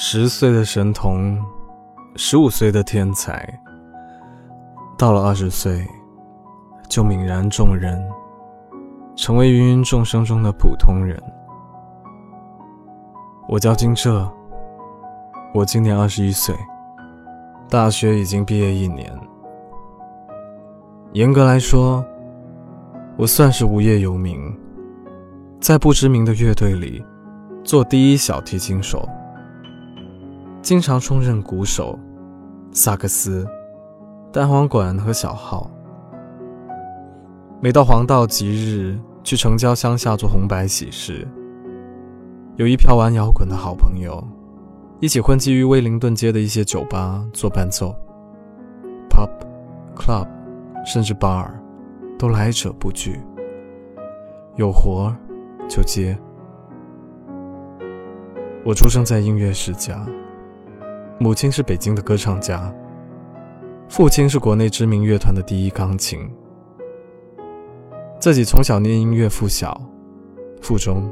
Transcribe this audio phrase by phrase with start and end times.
[0.00, 1.36] 十岁的神童，
[2.14, 3.60] 十五岁的天才，
[4.96, 5.84] 到了二十岁，
[6.88, 8.00] 就泯然众人，
[9.16, 11.20] 成为芸芸众生中的普通人。
[13.48, 14.32] 我叫金澈，
[15.52, 16.54] 我今年二十一岁，
[17.68, 19.12] 大学已经毕业一年。
[21.12, 22.04] 严格来说，
[23.16, 24.38] 我算是无业游民，
[25.60, 27.04] 在不知名的乐队里
[27.64, 29.04] 做第一小提琴手。
[30.68, 31.98] 经常充任鼓手、
[32.72, 33.48] 萨克斯、
[34.30, 35.70] 单簧管和小号。
[37.58, 41.26] 每到黄道吉日，去城郊乡下做红白喜事，
[42.56, 44.22] 有一票玩摇滚的好朋友，
[45.00, 47.96] 一起混迹于威灵顿街的一些酒吧做伴奏。
[49.08, 49.30] pub、
[49.96, 50.28] club，
[50.84, 51.48] 甚至 bar，
[52.18, 53.18] 都来者不拒。
[54.56, 55.16] 有活
[55.66, 56.14] 就接。
[58.66, 60.06] 我出生在音乐世家。
[61.20, 62.72] 母亲是北京的歌唱家，
[63.88, 66.30] 父亲是国内知名乐团的第一钢琴。
[68.20, 69.80] 自己从小念音乐附小、
[70.62, 71.10] 附中，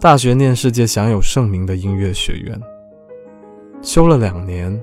[0.00, 2.58] 大学念世界享有盛名的音乐学院，
[3.82, 4.82] 修了两年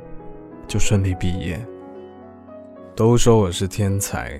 [0.67, 1.59] 就顺利毕业。
[2.95, 4.39] 都说我是天才，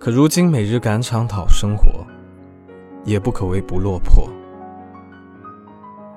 [0.00, 2.04] 可如今每日赶场讨生活，
[3.04, 4.28] 也不可谓不落魄。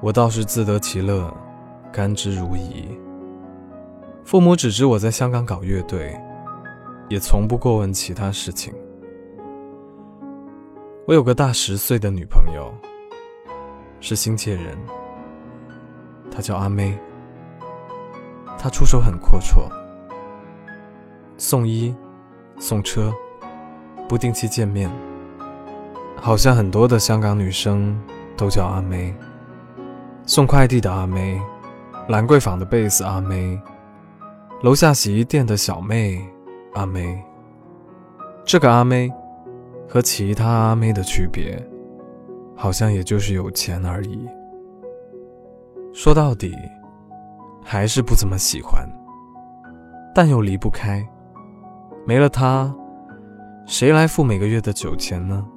[0.01, 1.31] 我倒是自得其乐。
[1.93, 2.87] 甘之如饴。
[4.25, 6.19] 父母只知我在香港搞乐队，
[7.07, 8.73] 也从不过问其他事情。
[11.05, 12.73] 我有个大十岁的女朋友，
[13.99, 14.75] 是新界人，
[16.31, 16.97] 她叫阿妹。
[18.57, 19.69] 她出手很阔绰，
[21.37, 21.93] 送衣、
[22.57, 23.13] 送车，
[24.07, 24.89] 不定期见面，
[26.15, 27.95] 好像很多的香港女生
[28.35, 29.13] 都叫阿妹。
[30.25, 31.41] 送快递的阿妹。
[32.09, 33.57] 兰桂坊的贝斯阿妹，
[34.61, 36.21] 楼下洗衣店的小妹
[36.73, 37.23] 阿妹。
[38.43, 39.09] 这个阿妹
[39.87, 41.57] 和其他阿妹的区别，
[42.57, 44.27] 好像也就是有钱而已。
[45.93, 46.53] 说到底，
[47.63, 48.85] 还是不怎么喜欢，
[50.13, 51.07] 但又离不开。
[52.05, 52.75] 没了她，
[53.65, 55.47] 谁来付每个月的酒钱呢？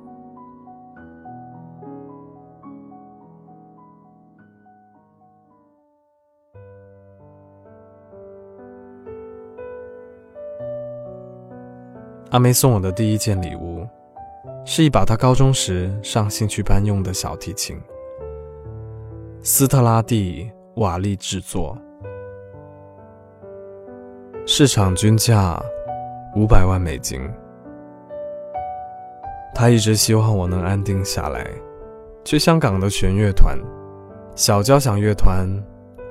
[12.36, 13.88] 阿梅送我的第一件礼物，
[14.66, 17.80] 是一把她高中时上兴趣班用的小提琴，
[19.42, 21.78] 斯特拉蒂瓦利制作，
[24.44, 25.58] 市场均价
[26.34, 27.26] 五百万美金。
[29.54, 31.42] 他一直希望我能安定下来，
[32.22, 33.58] 去香港的弦乐团、
[34.34, 35.48] 小交响乐团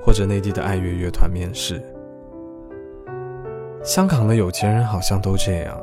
[0.04, 1.80] 或者内地的爱乐乐团面试。
[3.84, 5.80] 香港的有钱人好像都这样。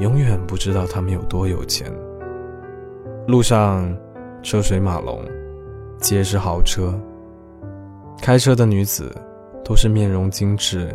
[0.00, 1.92] 永远不知道他们有多有钱。
[3.28, 3.94] 路上
[4.42, 5.22] 车水马龙，
[5.98, 6.98] 皆是豪车。
[8.22, 9.14] 开车的女子
[9.62, 10.88] 都是面容精致，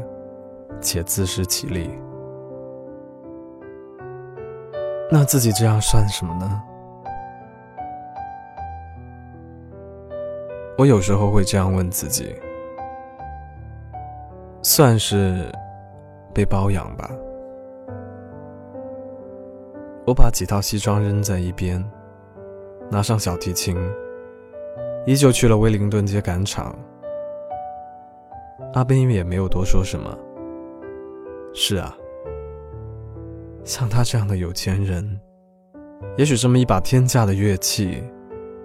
[0.81, 1.89] 且自食其力。
[5.11, 6.63] 那自己这样算什么呢？
[10.79, 12.35] 我有时候会这样问自己：
[14.63, 15.45] 算是
[16.33, 17.07] 被包养吧。
[20.05, 21.83] 我把几套西装扔在一边，
[22.91, 23.75] 拿上小提琴，
[25.05, 26.77] 依旧去了威灵顿街赶场。
[28.73, 30.15] 阿斌也没有多说什么。
[31.55, 31.97] 是啊，
[33.63, 35.19] 像他这样的有钱人，
[36.17, 38.03] 也许这么一把天价的乐器，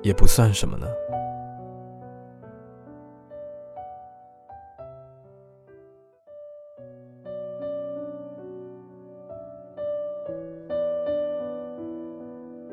[0.02, 0.86] 也不算什么呢。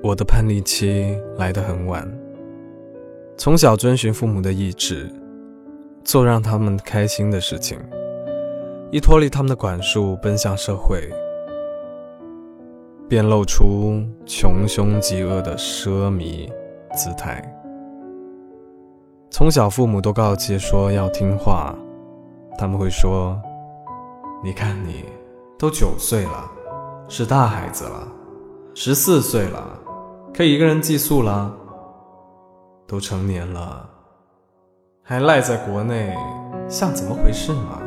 [0.08, 2.10] 我的叛逆期来得很晚。
[3.36, 5.12] 从小遵循父母的意志，
[6.02, 7.78] 做让他们开心的事情，
[8.90, 11.10] 一脱离他们的管束，奔向社会，
[13.10, 16.50] 便露出穷凶极恶的奢靡
[16.96, 17.44] 姿态。
[19.30, 21.78] 从小父母都告诫说要听话，
[22.58, 23.38] 他们会说
[24.42, 25.04] ：“你看你，
[25.60, 26.50] 都九岁了，
[27.10, 28.08] 是大孩子了，
[28.74, 29.78] 十四岁了。”
[30.38, 31.52] 可以一个人寄宿了，
[32.86, 33.90] 都成年了，
[35.02, 36.16] 还赖在国内，
[36.70, 37.82] 像怎么回事嘛？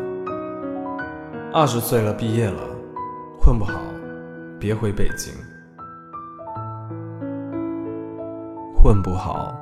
[1.52, 2.60] 二十岁了，毕业了，
[3.40, 3.78] 混不好，
[4.58, 5.32] 别回北京，
[8.74, 9.54] 混不好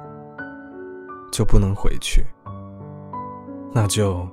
[1.30, 2.24] 就不能回去。
[3.70, 4.26] 那就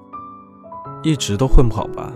[1.03, 2.09] 一直都混不好吧。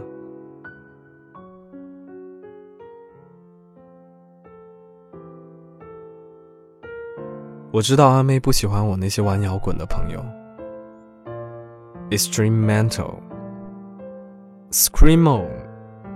[7.79, 10.21] 我知道阿妹不喜欢我那些玩摇滚的朋友
[12.09, 13.13] ，extreme metal、
[14.69, 15.45] screamo、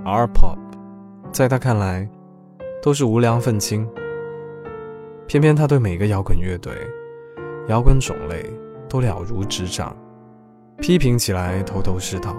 [0.04, 0.58] r pop，
[1.32, 2.06] 在她看来
[2.82, 3.90] 都是无良愤青。
[5.26, 6.74] 偏偏她对每个摇滚乐队、
[7.70, 8.46] 摇滚种类
[8.90, 9.96] 都了如指掌，
[10.80, 12.36] 批评起来头头是道，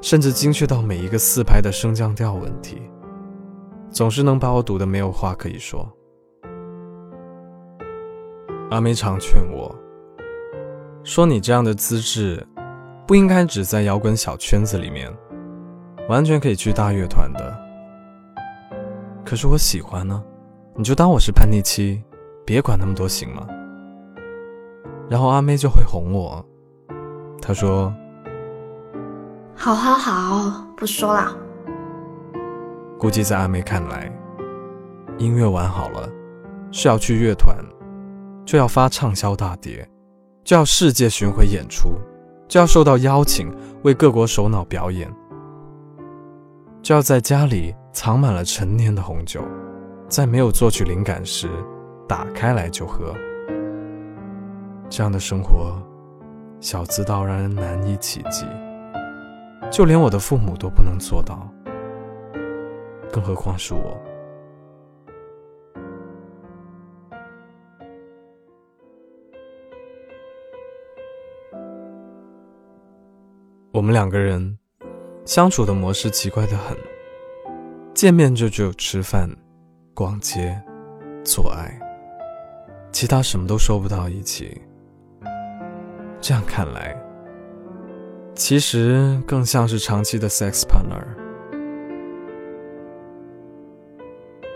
[0.00, 2.82] 甚至精确到每一个四拍的升降调问题，
[3.88, 5.88] 总是能把我堵得没有话可以说。
[8.72, 9.70] 阿妹常劝我，
[11.04, 12.42] 说：“你这样的资质，
[13.06, 15.14] 不应该只在摇滚小圈子里面，
[16.08, 17.54] 完全可以去大乐团的。”
[19.26, 20.24] 可是我喜欢呢，
[20.74, 22.02] 你就当我是叛逆期，
[22.46, 23.46] 别管那么多行吗？
[25.06, 26.42] 然后阿妹就会哄我，
[27.42, 27.92] 她说
[29.54, 31.36] ：“好好好，不说了。”
[32.98, 34.10] 估计在阿妹看来，
[35.18, 36.08] 音乐玩好了
[36.70, 37.54] 是要去乐团。
[38.52, 39.88] 就要发畅销大碟，
[40.44, 41.92] 就要世界巡回演出，
[42.46, 43.50] 就要受到邀请
[43.82, 45.10] 为各国首脑表演，
[46.82, 49.40] 就要在家里藏满了陈年的红酒，
[50.06, 51.48] 在没有作曲灵感时
[52.06, 53.14] 打开来就喝。
[54.90, 55.82] 这样的生活，
[56.60, 58.44] 小资到让人难以企及，
[59.70, 61.48] 就连我的父母都不能做到，
[63.10, 63.98] 更何况是我。
[73.82, 74.56] 我们两个人
[75.24, 76.78] 相处的模式奇怪的很，
[77.92, 79.28] 见面就只有吃饭、
[79.92, 80.56] 逛街、
[81.24, 81.76] 做爱，
[82.92, 84.56] 其他什么都说不到一起。
[86.20, 86.96] 这样看来，
[88.36, 91.02] 其实更像是长期的 sex partner。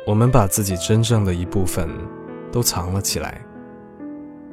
[0.06, 1.90] 我们把自己真正的一部分
[2.52, 3.44] 都藏了起来，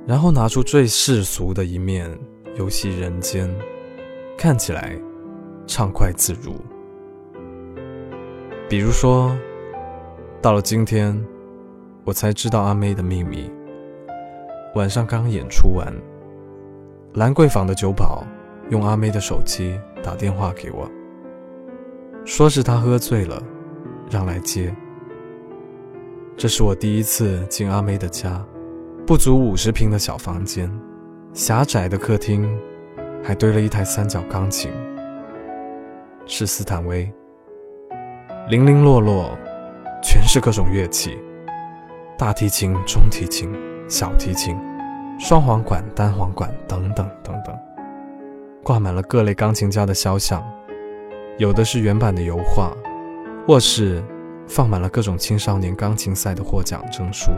[0.08, 2.10] 然后拿出最世俗的一面，
[2.58, 3.48] 游戏人间。
[4.38, 4.98] 看起来
[5.66, 6.56] 畅快自如。
[8.70, 9.38] 比如说，
[10.42, 11.18] 到了今天，
[12.04, 13.52] 我才知道阿妹的秘密。
[14.76, 15.94] 晚上刚演出完，
[17.14, 18.24] 兰桂坊的酒保
[18.70, 20.90] 用阿妹的手机打电话给我，
[22.26, 23.42] 说是他喝醉了，
[24.10, 24.76] 让来接。
[26.36, 28.44] 这是我第一次进阿妹的家，
[29.06, 30.68] 不足五十平的小房间，
[31.34, 32.50] 狭窄的客厅。
[33.26, 34.70] 还堆了一台三角钢琴，
[36.26, 37.10] 是斯坦威，
[38.50, 39.30] 零零落落，
[40.04, 41.18] 全是各种乐器，
[42.18, 43.50] 大提琴、中提琴、
[43.88, 44.58] 小提琴，
[45.18, 47.58] 双簧管、单簧管等等等等，
[48.62, 50.44] 挂满了各类钢琴家的肖像，
[51.38, 52.76] 有的是原版的油画，
[53.48, 54.04] 卧室
[54.50, 57.32] 放满了各种青少年钢琴赛的获奖证书，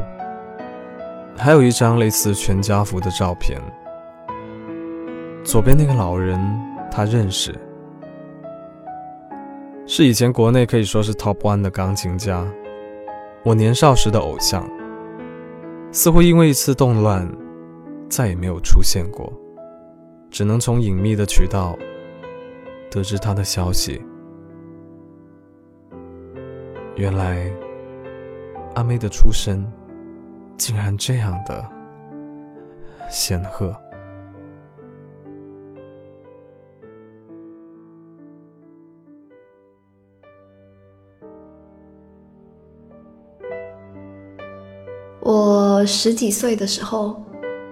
[1.37, 3.61] 还有一张类似全家福的照片。
[5.45, 6.39] 左边那个老人，
[6.91, 7.53] 他认识，
[9.85, 12.43] 是以前国内可以说是 top one 的钢琴家，
[13.43, 14.67] 我年少时的偶像。
[15.91, 17.31] 似乎因为一次动乱，
[18.09, 19.31] 再也没有出现过，
[20.31, 21.77] 只能从隐秘的渠道
[22.89, 24.01] 得知他的消息。
[26.95, 27.49] 原来，
[28.73, 29.63] 阿妹的出身
[30.57, 31.63] 竟然这样的
[33.11, 33.73] 显赫。
[45.85, 47.21] 十几岁的时候，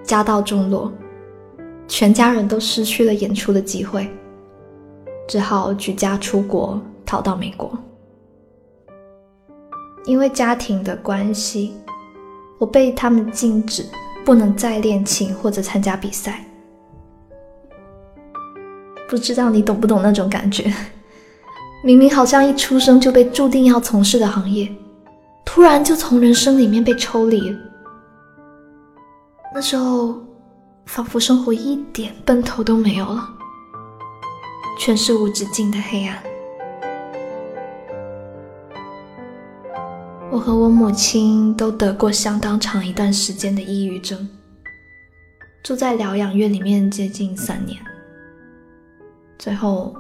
[0.04, 0.92] 家道中落，
[1.88, 4.10] 全家人都失去了演出的机会，
[5.28, 7.72] 只好举家出国，逃到美国。
[10.06, 11.74] 因为家庭的关系，
[12.60, 13.86] 我被他们禁止
[14.26, 16.46] 不能再练琴或者参加比赛。
[19.08, 20.74] 不知道你懂不懂那种感觉？
[21.84, 24.68] 明明好像一出生就被注定要从事的行业。
[25.46, 27.56] 突然就从人生里面被抽离，
[29.54, 30.16] 那时候
[30.88, 33.30] 仿佛生活一点奔头都没有了，
[34.80, 36.22] 全是无止境的黑暗。
[40.32, 44.28] 我和我母亲都得过相当长一段时间的抑郁症，
[45.64, 47.80] 住在疗养院里面接近三年，
[49.38, 49.96] 最后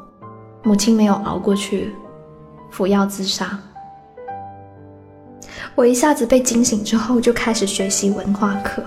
[0.63, 1.93] 母亲没有熬过去，
[2.71, 3.59] 服药自杀。
[5.75, 8.83] 我一下子被惊醒之后，就开始学习文化课，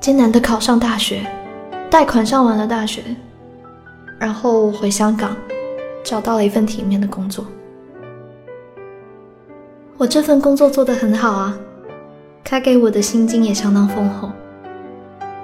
[0.00, 1.26] 艰难的考上大学，
[1.90, 3.02] 贷款上完了大学，
[4.18, 5.36] 然后回香港，
[6.04, 7.44] 找到了一份体面的工作。
[9.96, 11.58] 我这份工作做得很好啊，
[12.44, 14.30] 开给我的薪金也相当丰厚，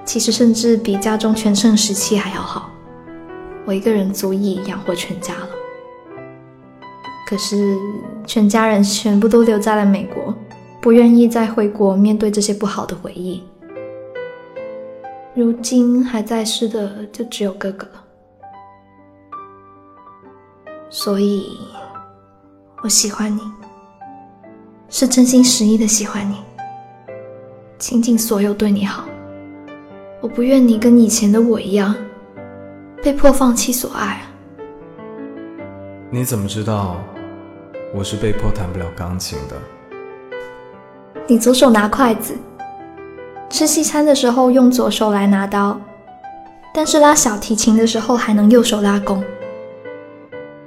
[0.05, 2.71] 其实甚至比家中全盛时期还要好。
[3.65, 5.49] 我一个人足以养活全家了。
[7.27, 7.77] 可是
[8.25, 10.33] 全家人全部都留在了美国，
[10.81, 13.43] 不愿意再回国面对这些不好的回忆。
[15.37, 18.05] 如今还在世的就只有哥哥了，
[20.89, 21.59] 所以
[22.85, 23.41] 我喜欢你，
[24.89, 26.37] 是真心实意的喜欢你，
[27.81, 29.07] 倾尽所有对你好。
[30.21, 31.93] 我不愿你跟以前的我一样，
[33.03, 34.23] 被迫放弃所爱。
[36.11, 37.03] 你怎么知道
[37.93, 39.57] 我是被迫弹不了钢琴的？
[41.27, 42.37] 你左手拿筷子。
[43.55, 45.81] 吃西餐的时候用左手来拿刀，
[46.75, 49.23] 但是拉小提琴的时候还能右手拉弓。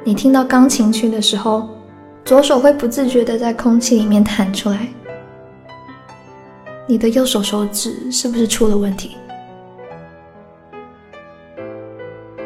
[0.05, 1.67] 你听到钢琴曲的时候，
[2.23, 4.87] 左手会不自觉的在空气里面弹出来。
[6.87, 9.17] 你的右手手指是不是出了问题？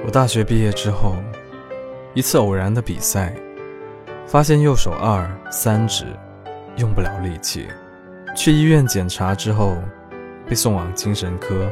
[0.03, 1.17] 我大学毕业之后，
[2.15, 3.31] 一次偶然的比赛，
[4.25, 6.05] 发现右手二三指
[6.77, 7.67] 用不了力气，
[8.35, 9.75] 去医院检查之后。
[10.51, 11.71] 被送往精神科，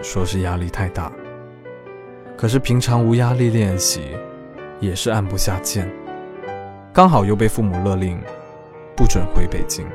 [0.00, 1.12] 说是压力太大。
[2.38, 4.16] 可是平常无压力练习，
[4.80, 5.86] 也是按不下键。
[6.90, 8.18] 刚好又被父母勒令
[8.96, 9.86] 不准回北京，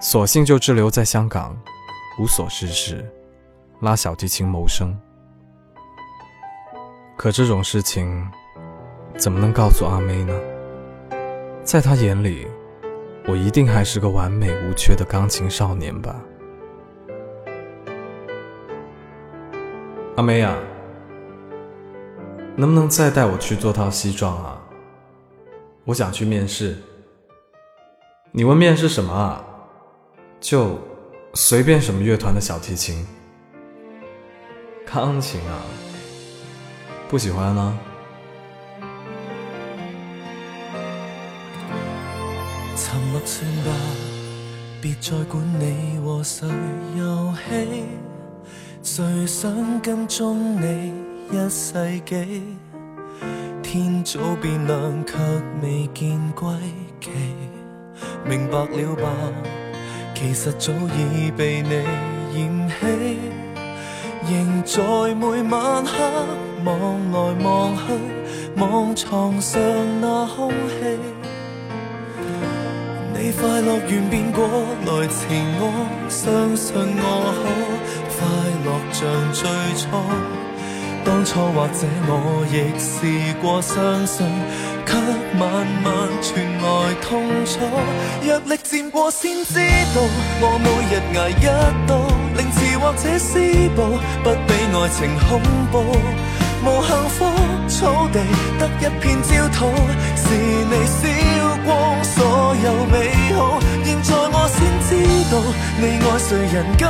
[0.00, 1.54] 索性就滞留在香港，
[2.18, 3.04] 无所事事，
[3.80, 4.98] 拉小提琴谋生。
[7.14, 8.26] 可这种事情，
[9.18, 10.32] 怎么能告诉阿妹呢？
[11.62, 12.46] 在她眼里。
[13.26, 16.20] 我一定还是个完美无缺的钢琴少年吧，
[20.16, 20.56] 阿梅呀，
[22.56, 24.60] 能不能再带我去做套西装啊？
[25.84, 26.76] 我想去面试。
[28.32, 29.44] 你问面试什么啊？
[30.40, 30.78] 就
[31.34, 33.06] 随便什么乐团的小提琴、
[34.84, 35.62] 钢琴啊？
[37.08, 37.78] 不喜欢呢？
[43.24, 43.70] 算吧，
[44.80, 46.48] 别再管你和谁
[46.96, 47.84] 游戏。
[48.82, 50.92] 谁想跟踪你
[51.30, 51.72] 一世
[52.04, 52.42] 纪？
[53.62, 55.16] 天早变亮，却
[55.62, 56.48] 未见归
[57.00, 57.10] 期。
[58.24, 59.08] 明白了吧？
[60.14, 61.70] 其实早已被你
[62.32, 63.18] 嫌弃。
[64.30, 65.92] 仍在每晚黑
[66.64, 67.82] 望来望去，
[68.56, 69.60] 望床上
[70.00, 71.21] 那空气。
[73.24, 74.42] 你快乐完变过
[74.84, 75.62] 来情我，
[76.08, 77.06] 相信我
[77.38, 77.46] 可
[78.18, 78.18] 快
[78.66, 79.46] 乐像最
[79.78, 79.86] 初。
[81.04, 84.26] 当初或者我亦试过相信，
[84.84, 84.96] 却
[85.38, 87.60] 慢慢传来痛楚。
[88.26, 89.54] 若力渐过先知
[89.94, 90.02] 道，
[90.40, 91.46] 我每日挨一
[91.86, 92.02] 刀，
[92.36, 93.86] 凌迟或者施暴，
[94.24, 95.94] 不比爱情恐怖。
[96.64, 97.24] 无幸福
[97.68, 98.20] 草地，
[98.58, 99.66] 得一片焦土，
[100.16, 100.24] 是
[100.70, 101.00] 你烧
[101.64, 102.94] 光所有美
[103.34, 103.58] 好。
[103.84, 104.90] 现在我先知
[105.30, 105.34] 道，
[105.78, 106.82] 你爱谁人家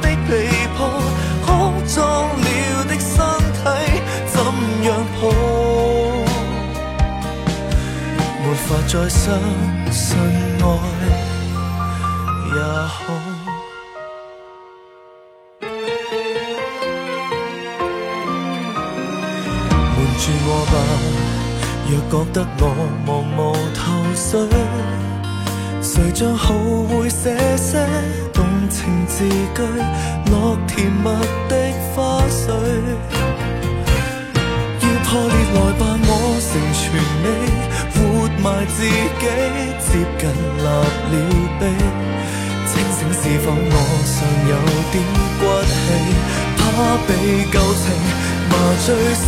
[0.00, 0.30] 的被
[0.74, 0.78] 铺，
[1.44, 1.48] 哭
[1.86, 1.96] 脏
[2.28, 3.12] 了的身
[3.52, 3.62] 体
[4.26, 4.34] 怎
[4.84, 4.88] 样
[5.20, 5.22] 抱？
[8.42, 9.20] 没法再相
[9.92, 10.16] 信
[10.62, 10.64] 爱
[12.54, 12.56] 也
[12.88, 13.29] 好。
[22.10, 22.64] 若觉得我
[23.06, 23.80] 茫无头
[24.16, 24.36] 绪，
[25.80, 26.52] 谁将好
[26.88, 27.78] 会写些
[28.32, 29.22] 动情字
[29.54, 29.62] 句，
[30.28, 31.04] 落甜蜜
[31.48, 31.54] 的
[31.94, 32.50] 花絮。
[34.82, 36.10] 要破裂来吧，我
[36.42, 36.82] 成全
[37.22, 37.26] 你，
[37.94, 37.98] 活
[38.42, 39.24] 埋自己，
[39.78, 39.88] 接
[40.18, 40.22] 近
[40.58, 41.14] 立了
[41.60, 41.62] 碑。
[42.66, 43.74] 清醒是否我
[44.04, 44.18] 尚
[44.50, 44.52] 有
[44.90, 44.98] 点
[45.38, 45.78] 骨气，
[46.58, 46.60] 怕
[47.06, 47.08] 被
[47.52, 47.86] 旧情。
[48.50, 48.54] 麻
[48.84, 49.24] 醉死，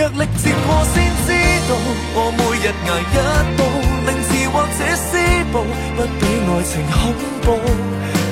[0.00, 0.96] 药力接过先
[1.26, 1.28] 知
[1.68, 1.70] 道，
[2.14, 3.16] 我每日挨一
[3.58, 3.60] 刀，
[4.06, 5.10] 凌迟或者施
[5.52, 5.54] 暴，
[5.96, 6.94] 不比爱情恐
[7.42, 7.46] 怖。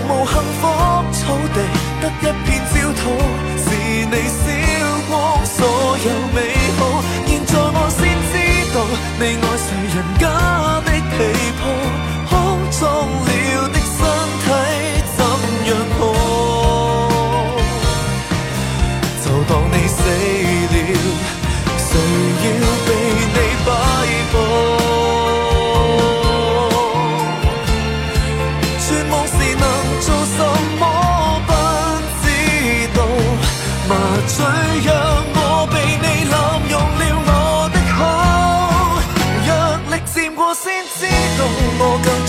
[0.09, 0.63] 无幸福
[1.13, 1.21] 草
[1.55, 1.57] 地，
[2.01, 3.03] 得一片焦土，
[3.65, 3.67] 是
[4.11, 4.43] 你烧
[5.09, 5.11] 光
[5.45, 5.59] 所
[6.05, 6.37] 有美
[6.79, 6.81] 好。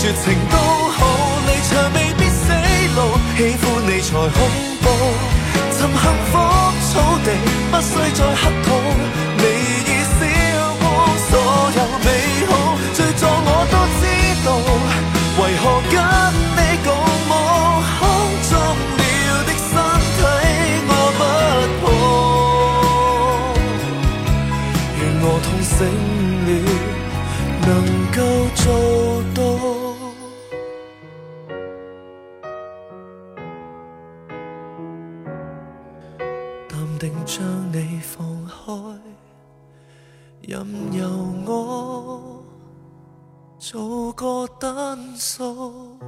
[0.04, 1.00] 絕情都好，
[1.46, 2.52] 离场未必死
[2.94, 2.98] 路，
[3.38, 4.38] 喜歡你才恐
[4.82, 4.86] 怖。
[5.72, 6.32] 尋幸福
[6.92, 6.92] 草
[7.24, 7.26] 地，
[7.70, 8.68] 不需再乞討，
[9.38, 9.42] 你
[9.80, 10.20] 已燒
[10.78, 10.84] 光
[11.16, 11.32] 所
[11.78, 12.08] 有美
[12.50, 12.52] 好，
[12.92, 14.04] 最終我都知
[14.44, 14.46] 道，
[15.40, 15.96] 為何跟
[16.54, 16.86] 你共
[17.30, 17.32] 舞
[17.98, 18.00] 空
[18.50, 18.52] 中
[18.98, 19.02] 了
[19.46, 19.72] 的身
[20.18, 20.20] 體
[20.86, 21.22] 我不
[21.80, 21.86] 抱，
[25.00, 25.72] 願我痛醒
[26.44, 26.50] 了，
[27.66, 27.68] 能
[28.12, 28.16] 夠
[28.54, 28.62] 做
[29.34, 29.73] 到。
[40.46, 41.08] 任由
[41.46, 42.44] 我
[43.58, 45.98] 做个单数。